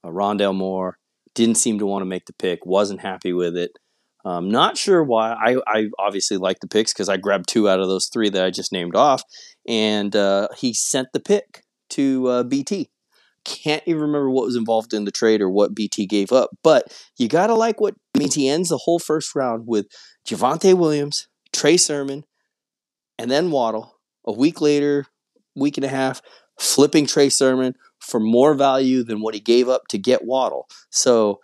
[0.02, 0.98] uh, Rondale Moore.
[1.34, 2.66] Didn't seem to want to make the pick.
[2.66, 3.78] Wasn't happy with it.
[4.24, 5.32] Um, not sure why.
[5.32, 8.44] I, I obviously like the picks because I grabbed two out of those three that
[8.44, 9.22] I just named off,
[9.66, 12.90] and uh, he sent the pick to uh, BT
[13.44, 16.50] can't even remember what was involved in the trade or what BT gave up.
[16.62, 19.86] But you gotta like what BT ends the whole first round with
[20.26, 22.24] Javonte Williams, Trey Sermon,
[23.18, 23.96] and then Waddle.
[24.26, 25.06] A week later,
[25.56, 26.20] week and a half,
[26.58, 30.68] flipping Trey Sermon for more value than what he gave up to get Waddle.
[30.90, 31.40] So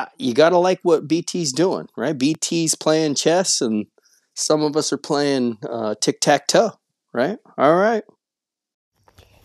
[0.00, 2.16] uh, you gotta like what BT's doing, right?
[2.16, 3.86] BT's playing chess, and
[4.34, 6.72] some of us are playing uh, tic tac toe,
[7.12, 7.38] right?
[7.58, 8.02] All right.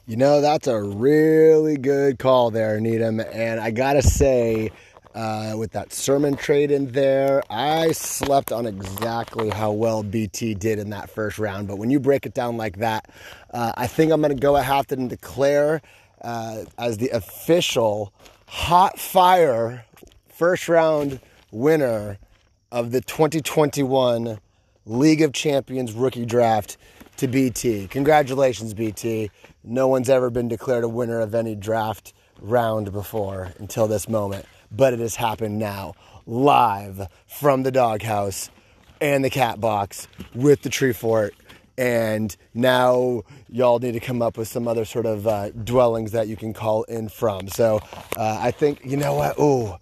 [0.08, 3.20] You know, that's a really good call there, Needham.
[3.20, 4.70] And I got to say,
[5.16, 10.78] uh, with that sermon trade in there, I slept on exactly how well BT did
[10.78, 11.68] in that first round.
[11.68, 13.10] But when you break it down like that,
[13.52, 15.82] uh, I think I'm going to go ahead and declare
[16.22, 18.14] uh, as the official
[18.48, 19.86] hot fire
[20.36, 22.18] first round winner
[22.70, 24.38] of the 2021
[24.86, 26.76] League of Champions rookie draft
[27.16, 27.88] to BT.
[27.88, 29.32] Congratulations, BT.
[29.64, 34.46] No one's ever been declared a winner of any draft round before until this moment,
[34.70, 35.94] but it has happened now,
[36.26, 38.50] live from the doghouse
[39.00, 41.34] and the cat box with the tree fort.
[41.78, 46.28] And now y'all need to come up with some other sort of uh, dwellings that
[46.28, 47.48] you can call in from.
[47.48, 47.80] So
[48.18, 49.36] uh, I think, you know what?
[49.38, 49.78] Oh,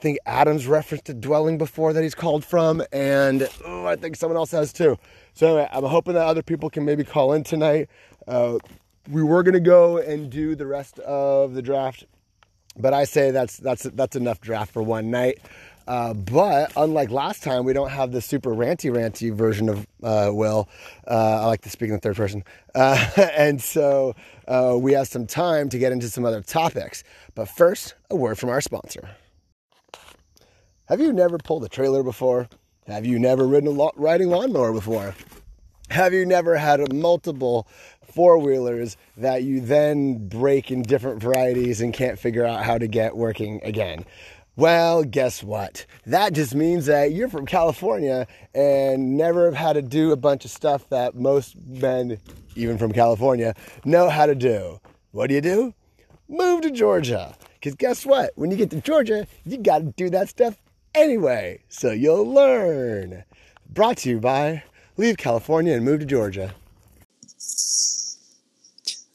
[0.00, 4.16] I think Adam's referenced a dwelling before that he's called from, and oh, I think
[4.16, 4.96] someone else has too.
[5.34, 7.90] So anyway, I'm hoping that other people can maybe call in tonight.
[8.26, 8.56] Uh,
[9.10, 12.06] we were gonna go and do the rest of the draft,
[12.78, 15.38] but I say that's that's that's enough draft for one night.
[15.86, 20.30] Uh, but unlike last time, we don't have the super ranty ranty version of uh,
[20.32, 20.66] Will.
[21.06, 22.42] Uh, I like to speak in the third person,
[22.74, 24.14] uh, and so
[24.48, 27.04] uh, we have some time to get into some other topics.
[27.34, 29.06] But first, a word from our sponsor.
[30.90, 32.48] Have you never pulled a trailer before?
[32.88, 35.14] Have you never ridden a riding lawnmower before?
[35.88, 37.68] Have you never had multiple
[38.12, 42.88] four wheelers that you then break in different varieties and can't figure out how to
[42.88, 44.04] get working again?
[44.56, 45.86] Well, guess what?
[46.06, 50.44] That just means that you're from California and never have had to do a bunch
[50.44, 52.18] of stuff that most men,
[52.56, 54.80] even from California, know how to do.
[55.12, 55.72] What do you do?
[56.28, 57.36] Move to Georgia.
[57.54, 58.32] Because guess what?
[58.34, 60.56] When you get to Georgia, you got to do that stuff
[60.94, 61.62] anyway.
[61.68, 63.24] So you'll learn.
[63.68, 64.64] Brought to you by
[64.96, 66.54] Leave California and Move to Georgia.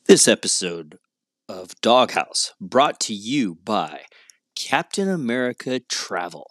[0.08, 1.00] This episode
[1.50, 4.02] of Doghouse brought to you by
[4.56, 6.48] Captain America Travel.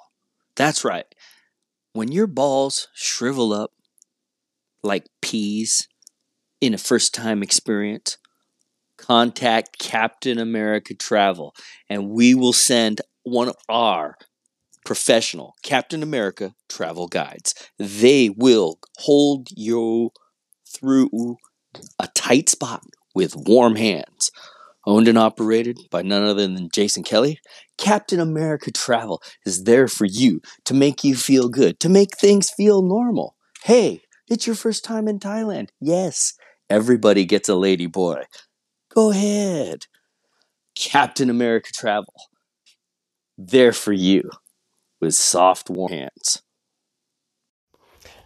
[0.56, 1.06] That's right.
[1.92, 3.72] When your balls shrivel up
[4.82, 5.88] like peas
[6.60, 8.18] in a first time experience,
[8.98, 11.54] contact Captain America Travel
[11.88, 14.16] and we will send one of our
[14.84, 17.54] professional Captain America travel guides.
[17.78, 20.10] They will hold you
[20.66, 21.36] through
[21.98, 22.82] a tight spot
[23.14, 24.30] with warm hands.
[24.86, 27.38] Owned and operated by none other than Jason Kelly,
[27.78, 32.50] Captain America Travel is there for you to make you feel good, to make things
[32.50, 33.34] feel normal.
[33.62, 35.70] Hey, it's your first time in Thailand.
[35.80, 36.34] Yes,
[36.68, 38.24] everybody gets a lady boy.
[38.94, 39.86] Go ahead.
[40.76, 42.12] Captain America Travel,
[43.38, 44.28] there for you
[45.04, 46.42] with soft, warm hands.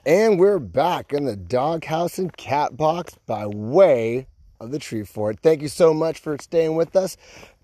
[0.06, 4.28] And we're back in the doghouse and cat box by way
[4.60, 5.40] of the tree fort.
[5.40, 7.16] Thank you so much for staying with us.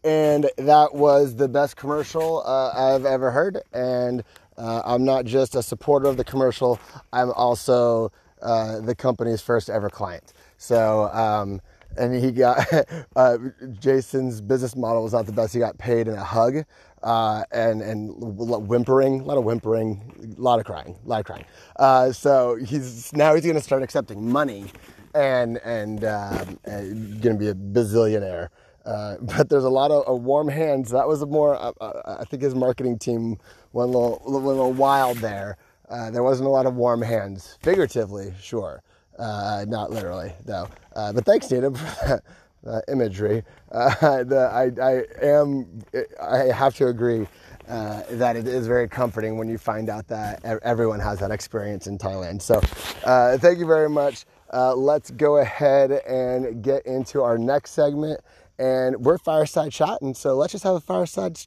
[0.02, 3.60] And that was the best commercial uh, I've ever heard.
[3.72, 4.24] And
[4.58, 6.80] uh, I'm not just a supporter of the commercial,
[7.12, 8.10] I'm also
[8.42, 10.32] uh, the company's first ever client.
[10.58, 11.60] So, um,
[11.96, 12.66] and he got
[13.16, 13.38] uh,
[13.78, 15.54] Jason's business model was not the best.
[15.54, 16.64] He got paid in a hug
[17.04, 21.26] uh, and and whimpering, a lot of whimpering, a lot of crying, a lot of
[21.26, 21.44] crying.
[21.76, 24.72] Uh, so he's now he's going to start accepting money
[25.14, 28.48] and and, um, and going to be a bazillionaire.
[28.86, 30.90] Uh, but there's a lot of, of, warm hands.
[30.90, 33.38] That was a more, uh, uh, I think his marketing team
[33.72, 35.56] went a little, a little wild there.
[35.88, 38.82] Uh, there wasn't a lot of warm hands, figuratively, sure,
[39.18, 40.68] not literally though.
[40.94, 41.70] But thanks, Nina,
[42.70, 43.42] that imagery.
[43.70, 45.80] The, I, I am,
[46.20, 47.26] I have to agree.
[47.66, 51.86] Uh, that it is very comforting when you find out that everyone has that experience
[51.86, 52.42] in Thailand.
[52.42, 52.60] So,
[53.04, 54.26] uh, thank you very much.
[54.52, 58.20] Uh, let's go ahead and get into our next segment.
[58.58, 61.40] And we're fireside chatting, so let's just have a fireside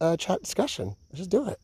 [0.00, 0.94] uh, chat discussion.
[1.10, 1.58] Let's just do it.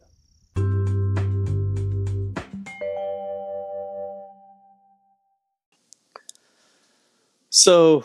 [7.49, 8.05] So,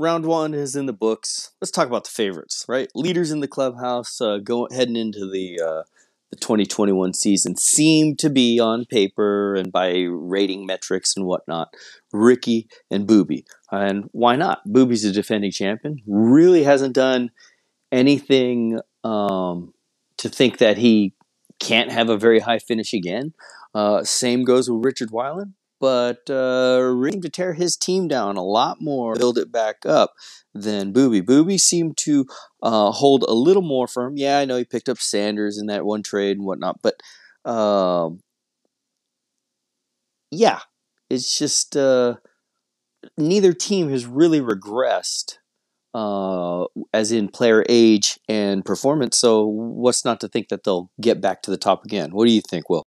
[0.00, 1.52] round one is in the books.
[1.60, 2.88] Let's talk about the favorites, right?
[2.94, 5.82] Leaders in the clubhouse, uh, going heading into the uh,
[6.30, 11.74] the 2021 season seem to be on paper and by rating metrics and whatnot.
[12.12, 14.60] Ricky and Booby, and why not?
[14.64, 15.98] Booby's a defending champion.
[16.06, 17.30] Really hasn't done
[17.92, 19.74] anything um,
[20.16, 21.14] to think that he
[21.60, 23.34] can't have a very high finish again.
[23.74, 28.44] Uh, same goes with Richard Weiland but uh, seemed to tear his team down a
[28.44, 30.12] lot more, build it back up
[30.54, 31.20] than Booby.
[31.20, 32.26] Booby seemed to
[32.62, 34.16] uh, hold a little more firm.
[34.16, 36.94] Yeah, I know he picked up Sanders in that one trade and whatnot, but
[37.44, 38.10] uh,
[40.30, 40.60] yeah,
[41.08, 42.16] it's just uh,
[43.16, 45.36] neither team has really regressed.
[45.92, 49.18] Uh, as in player age and performance.
[49.18, 52.12] So, what's not to think that they'll get back to the top again?
[52.12, 52.84] What do you think, Will?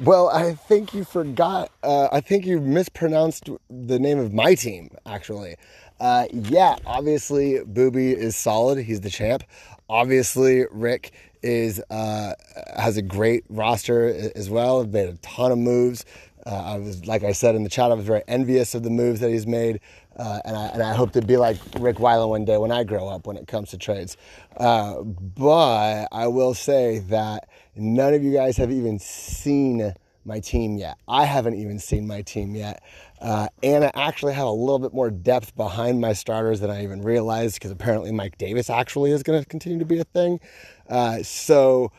[0.00, 1.70] Well, I think you forgot.
[1.82, 5.56] Uh, I think you mispronounced the name of my team, actually.
[6.00, 8.78] Uh, yeah, obviously, Booby is solid.
[8.78, 9.44] He's the champ.
[9.88, 12.32] Obviously, Rick is uh,
[12.76, 14.84] has a great roster as well.
[14.84, 16.04] Made a ton of moves.
[16.46, 18.90] Uh, I was, like I said in the chat, I was very envious of the
[18.90, 19.80] moves that he's made.
[20.16, 22.84] Uh, and, I, and I hope to be like Rick Weiland one day when I
[22.84, 24.16] grow up when it comes to trades.
[24.56, 30.76] Uh, but I will say that none of you guys have even seen my team
[30.76, 30.98] yet.
[31.08, 32.82] I haven't even seen my team yet.
[33.20, 36.82] Uh, and I actually have a little bit more depth behind my starters than I
[36.82, 40.40] even realized because apparently Mike Davis actually is going to continue to be a thing.
[40.88, 41.92] Uh, so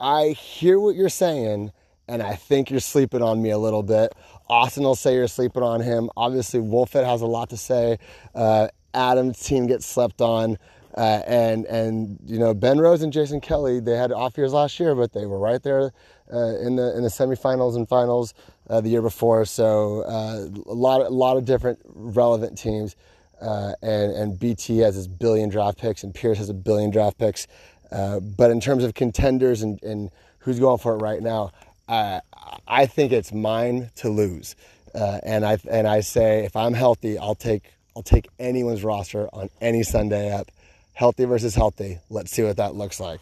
[0.00, 1.72] I hear what you're saying,
[2.08, 4.14] and I think you're sleeping on me a little bit.
[4.48, 6.10] Austin will say you're sleeping on him.
[6.16, 7.98] Obviously, Wolfett has a lot to say.
[8.34, 10.56] Uh, Adam's team gets slept on.
[10.96, 14.80] Uh, and and you know Ben Rose and Jason Kelly they had off years last
[14.80, 15.92] year, but they were right there
[16.32, 18.32] uh, in the in the semifinals and finals
[18.70, 19.44] uh, the year before.
[19.44, 22.96] So uh, a lot a lot of different relevant teams,
[23.42, 27.18] uh, and and BT has his billion draft picks, and Pierce has a billion draft
[27.18, 27.46] picks.
[27.92, 31.52] Uh, but in terms of contenders and, and who's going for it right now,
[31.88, 34.56] I think it's mine to lose.
[34.94, 39.50] and I and I say if I'm healthy, I'll take I'll take anyone's roster on
[39.60, 40.50] any Sunday up.
[40.96, 41.98] Healthy versus healthy.
[42.08, 43.20] Let's see what that looks like.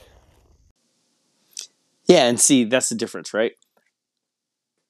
[2.06, 3.52] Yeah, and see that's the difference, right?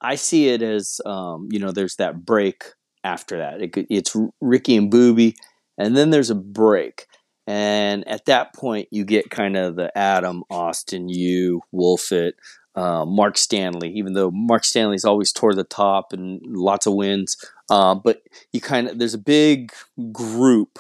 [0.03, 2.65] I see it as um, you know, there's that break
[3.03, 3.63] after that.
[3.63, 5.35] It, it's Ricky and Booby,
[5.79, 7.07] and then there's a break.
[7.47, 12.33] And at that point, you get kind of the Adam, Austin, you, Wolfit,
[12.75, 17.37] uh, Mark Stanley, even though Mark Stanley's always toward the top and lots of wins.
[17.71, 18.21] Uh, but
[18.53, 19.73] you kind of, there's a big
[20.13, 20.79] group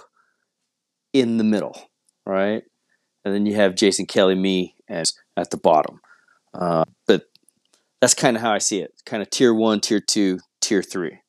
[1.14, 1.90] in the middle,
[2.26, 2.62] right?
[3.24, 6.00] And then you have Jason Kelly, me, as at the bottom.
[6.52, 7.24] Uh, but
[8.00, 11.20] that's kind of how I see it kind of tier one, tier two, tier three.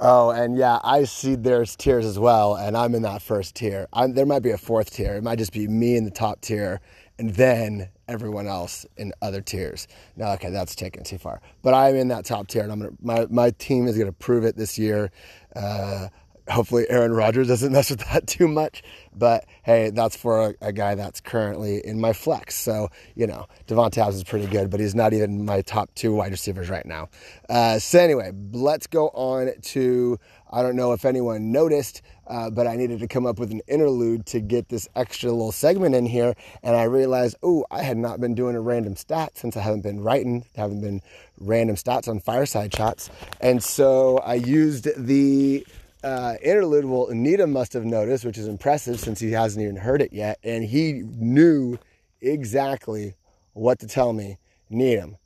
[0.00, 3.88] Oh, and yeah, I see there's tiers as well, and I'm in that first tier.
[3.92, 5.14] I'm, there might be a fourth tier.
[5.14, 6.80] It might just be me in the top tier,
[7.18, 9.88] and then everyone else in other tiers.
[10.14, 12.92] Now, okay, that's taken too far, but I'm in that top tier, and I'm gonna
[13.02, 15.10] my my team is gonna prove it this year.
[15.56, 16.08] Uh,
[16.48, 18.82] hopefully Aaron Rodgers doesn't mess with that too much.
[19.14, 22.54] But hey, that's for a, a, guy that's currently in my flex.
[22.54, 26.14] So, you know, Davante Adams is pretty good, but he's not even my top two
[26.14, 27.08] wide receivers right now.
[27.48, 30.18] Uh, so, anyway, let's go on to
[30.50, 33.60] I don't know if anyone noticed, uh, but I needed to come up with an
[33.68, 36.34] interlude to get this extra little segment in here.
[36.62, 39.82] And I realized, oh, I had not been doing a random stat since I haven't
[39.82, 41.02] been writing, haven't been
[41.38, 43.10] random stats on fireside chats.
[43.40, 45.66] And so I used the
[46.02, 50.02] uh, interlude, well, Anita must have noticed, which is impressive since he hasn't even heard
[50.02, 50.38] it yet.
[50.42, 51.78] And he knew
[52.20, 53.14] exactly
[53.52, 54.38] what to tell me.
[54.70, 55.16] Needham,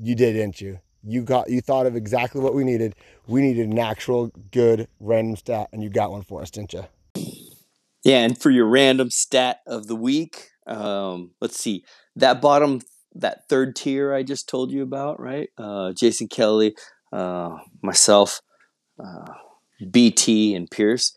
[0.00, 0.80] you did, didn't you?
[1.02, 2.94] You got, you thought of exactly what we needed.
[3.26, 6.84] We needed an actual good random stat, and you got one for us, didn't you?
[8.02, 11.84] Yeah, and for your random stat of the week, um, let's see
[12.16, 12.80] that bottom,
[13.14, 15.48] that third tier I just told you about, right?
[15.56, 16.74] Uh, Jason Kelly,
[17.12, 18.40] uh, myself.
[18.98, 19.32] Uh,
[19.90, 21.16] BT and Pierce,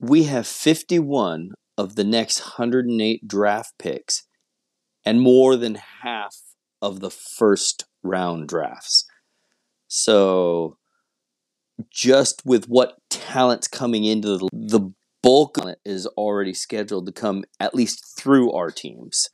[0.00, 4.24] we have 51 of the next 108 draft picks
[5.04, 6.36] and more than half
[6.80, 9.06] of the first round drafts.
[9.86, 10.76] So,
[11.90, 17.74] just with what talent's coming into the, the bulk is already scheduled to come at
[17.74, 19.28] least through our teams.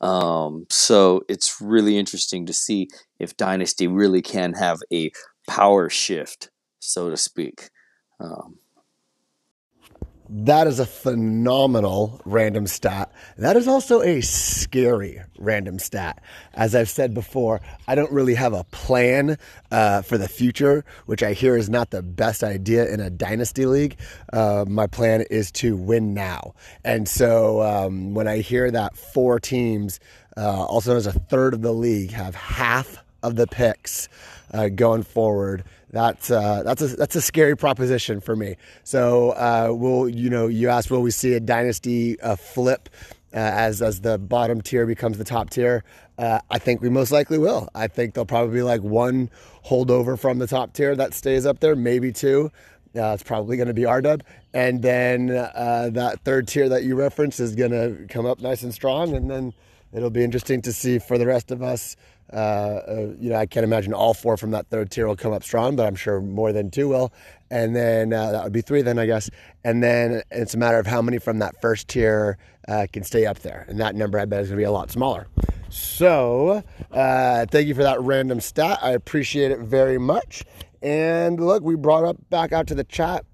[0.00, 5.10] Um, so it's really interesting to see if Dynasty really can have a
[5.48, 6.50] power shift
[6.84, 7.70] so to speak.
[8.20, 8.58] Um,
[10.30, 13.12] that is a phenomenal random stat.
[13.36, 16.22] That is also a scary random stat.
[16.54, 19.36] As I've said before, I don't really have a plan
[19.70, 23.66] uh, for the future, which I hear is not the best idea in a dynasty
[23.66, 23.98] league.
[24.32, 26.54] Uh, my plan is to win now.
[26.84, 30.00] And so um, when I hear that four teams,
[30.38, 34.08] uh, also known as a third of the league, have half of the picks
[34.52, 38.56] uh, going forward, that's uh, that's a that's a scary proposition for me.
[38.82, 42.88] So uh, will you know you asked will we see a dynasty uh, flip
[43.32, 45.84] uh, as as the bottom tier becomes the top tier?
[46.18, 47.68] Uh, I think we most likely will.
[47.74, 49.30] I think there'll probably be like one
[49.64, 52.50] holdover from the top tier that stays up there, maybe two.
[52.96, 56.96] Uh, it's probably going to be R Dub, and then that third tier that you
[56.96, 59.52] referenced is going to come up nice and strong, and then
[59.92, 61.96] it'll be interesting to see for the rest of us
[62.34, 65.32] uh, uh, you know, I can't imagine all four from that third tier will come
[65.32, 67.12] up strong, but I'm sure more than two will.
[67.50, 69.30] And then uh, that would be three, then I guess.
[69.62, 73.24] And then it's a matter of how many from that first tier uh, can stay
[73.24, 73.64] up there.
[73.68, 75.28] And that number, I bet, is going to be a lot smaller.
[75.70, 78.80] So, uh, thank you for that random stat.
[78.82, 80.44] I appreciate it very much.
[80.82, 83.24] And look, we brought up back out to the chat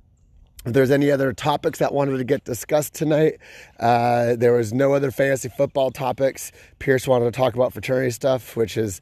[0.66, 3.38] if there's any other topics that wanted to get discussed tonight,
[3.79, 6.53] uh, there was no other fantasy football topics.
[6.79, 9.01] Pierce wanted to talk about fraternity stuff, which is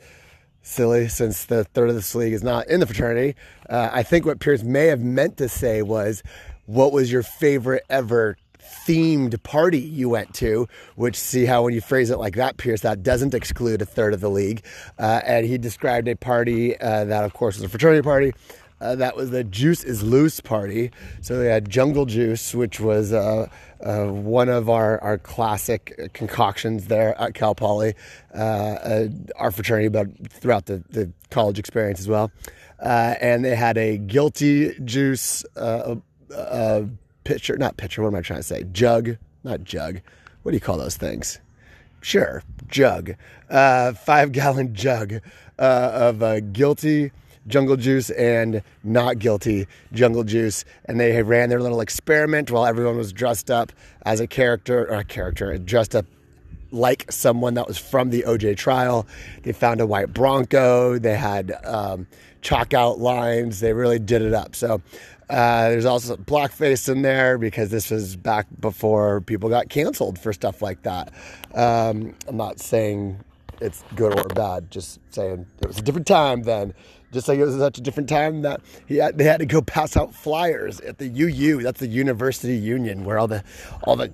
[0.63, 3.35] silly since the third of this league is not in the fraternity.
[3.69, 6.23] Uh, I think what Pierce may have meant to say was,
[6.67, 8.37] "What was your favorite ever
[8.87, 12.83] themed party you went to?" Which see how when you phrase it like that, Pierce,
[12.83, 14.65] that doesn't exclude a third of the league.
[14.97, 18.33] Uh, and he described a party uh, that, of course, was a fraternity party
[18.81, 20.91] uh, that was the Juice is Loose party.
[21.21, 23.49] So they had Jungle Juice, which was uh,
[23.83, 27.95] uh, one of our, our classic concoctions there at Cal Poly,
[28.35, 32.31] uh, uh, our fraternity, but throughout the, the college experience as well.
[32.81, 35.45] Uh, and they had a guilty juice
[37.25, 38.65] pitcher, not pitcher, what am I trying to say?
[38.71, 40.01] Jug, not jug.
[40.43, 41.41] What do you call those things?
[42.01, 43.17] Sure, jug.
[43.51, 45.15] five gallon jug
[45.59, 47.11] of guilty
[47.49, 52.97] Jungle Juice and Not Guilty Jungle Juice, and they ran their little experiment while everyone
[52.97, 53.73] was dressed up
[54.03, 56.07] as a character or a character, dressed up
[56.71, 59.07] like someone that was from the OJ trial.
[59.43, 60.99] They found a white Bronco.
[60.99, 62.07] They had um,
[62.43, 63.61] chalk out lines.
[63.61, 64.55] They really did it up.
[64.55, 64.83] So
[65.31, 70.33] uh, there's also blackface in there because this was back before people got canceled for
[70.33, 71.13] stuff like that.
[71.55, 73.23] Um, I'm not saying
[73.61, 76.75] it's good or bad, just saying it was a different time then.
[77.13, 79.63] Just like it was such a different time that he had, they had to go
[79.63, 81.63] pass out flyers at the UU.
[81.63, 83.43] That's the University Union, where all the
[83.85, 84.13] all the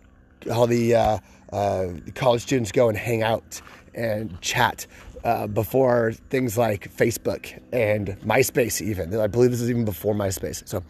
[0.53, 1.19] all the uh,
[1.53, 3.61] uh, college students go and hang out
[3.95, 4.87] and chat
[5.25, 9.19] uh, before things like Facebook and MySpace, even.
[9.19, 10.69] I believe this is even before MySpace.
[10.69, 10.85] So,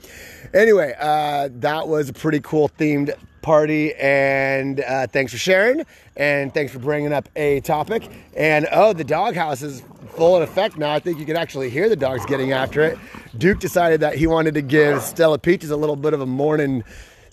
[0.53, 3.95] anyway, uh, that was a pretty cool themed party.
[3.95, 5.87] And uh, thanks for sharing.
[6.17, 8.11] And thanks for bringing up a topic.
[8.37, 10.93] And oh, the doghouse is full in effect now.
[10.93, 12.99] I think you can actually hear the dogs getting after it.
[13.39, 16.83] Duke decided that he wanted to give Stella Peaches a little bit of a morning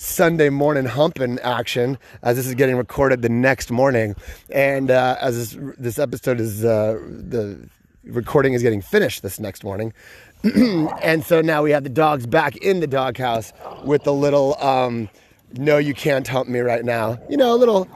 [0.02, 4.16] Sunday morning humping action as this is getting recorded the next morning.
[4.50, 7.70] And uh, as this, this, episode is, uh, the
[8.06, 9.94] recording is getting finished this next morning.
[10.44, 13.54] and so now we have the dogs back in the doghouse
[13.86, 15.08] with the little, um,
[15.54, 17.20] no, you can't hump me right now.
[17.30, 17.88] You know, a little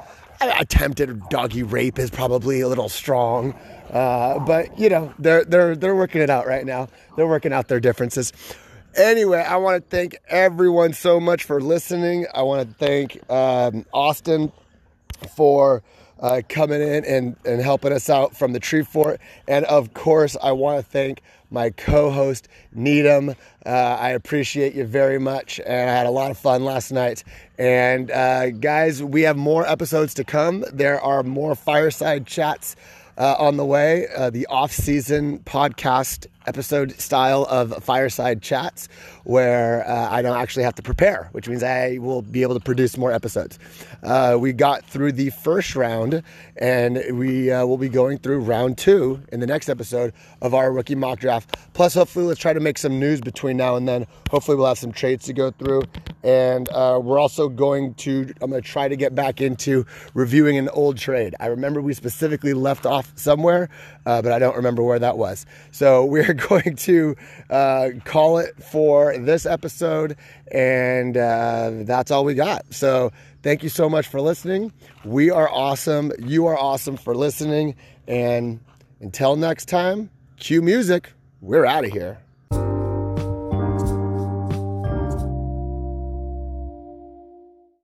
[0.41, 3.55] attempted doggy rape is probably a little strong.
[3.89, 6.89] Uh, but you know they're they're they're working it out right now.
[7.15, 8.33] They're working out their differences.
[8.95, 12.27] Anyway, I want to thank everyone so much for listening.
[12.33, 14.53] I want to thank um, Austin
[15.35, 15.83] for
[16.21, 19.19] uh, coming in and, and helping us out from the tree fort.
[19.49, 21.21] And of course, I want to thank
[21.51, 23.31] my co host, Needham.
[23.65, 25.59] Uh, I appreciate you very much.
[25.65, 27.25] And I had a lot of fun last night.
[27.59, 30.63] And uh, guys, we have more episodes to come.
[30.71, 32.77] There are more fireside chats
[33.17, 38.87] uh, on the way, uh, the off season podcast episode style of fireside chats
[39.23, 42.59] where uh, I don't actually have to prepare, which means I will be able to
[42.59, 43.57] produce more episodes.
[44.03, 46.21] Uh, we got through the first round,
[46.57, 50.71] and we uh, will be going through round two in the next episode of our
[50.71, 51.57] rookie mock draft.
[51.73, 54.05] Plus, hopefully, let's try to make some news between now and then.
[54.29, 55.81] Hopefully, we'll have some trades to go through,
[56.23, 58.31] and uh, we're also going to.
[58.41, 61.33] I'm going to try to get back into reviewing an old trade.
[61.39, 63.69] I remember we specifically left off somewhere,
[64.05, 65.47] uh, but I don't remember where that was.
[65.71, 67.15] So we're going to
[67.49, 70.17] uh, call it for this episode,
[70.51, 72.73] and uh, that's all we got.
[72.73, 73.11] So
[73.43, 74.71] thank you so much for listening.
[75.03, 76.11] We are awesome.
[76.19, 77.75] You are awesome for listening.
[78.07, 78.59] And
[78.99, 81.11] until next time, cue music.
[81.41, 82.24] We're out of here.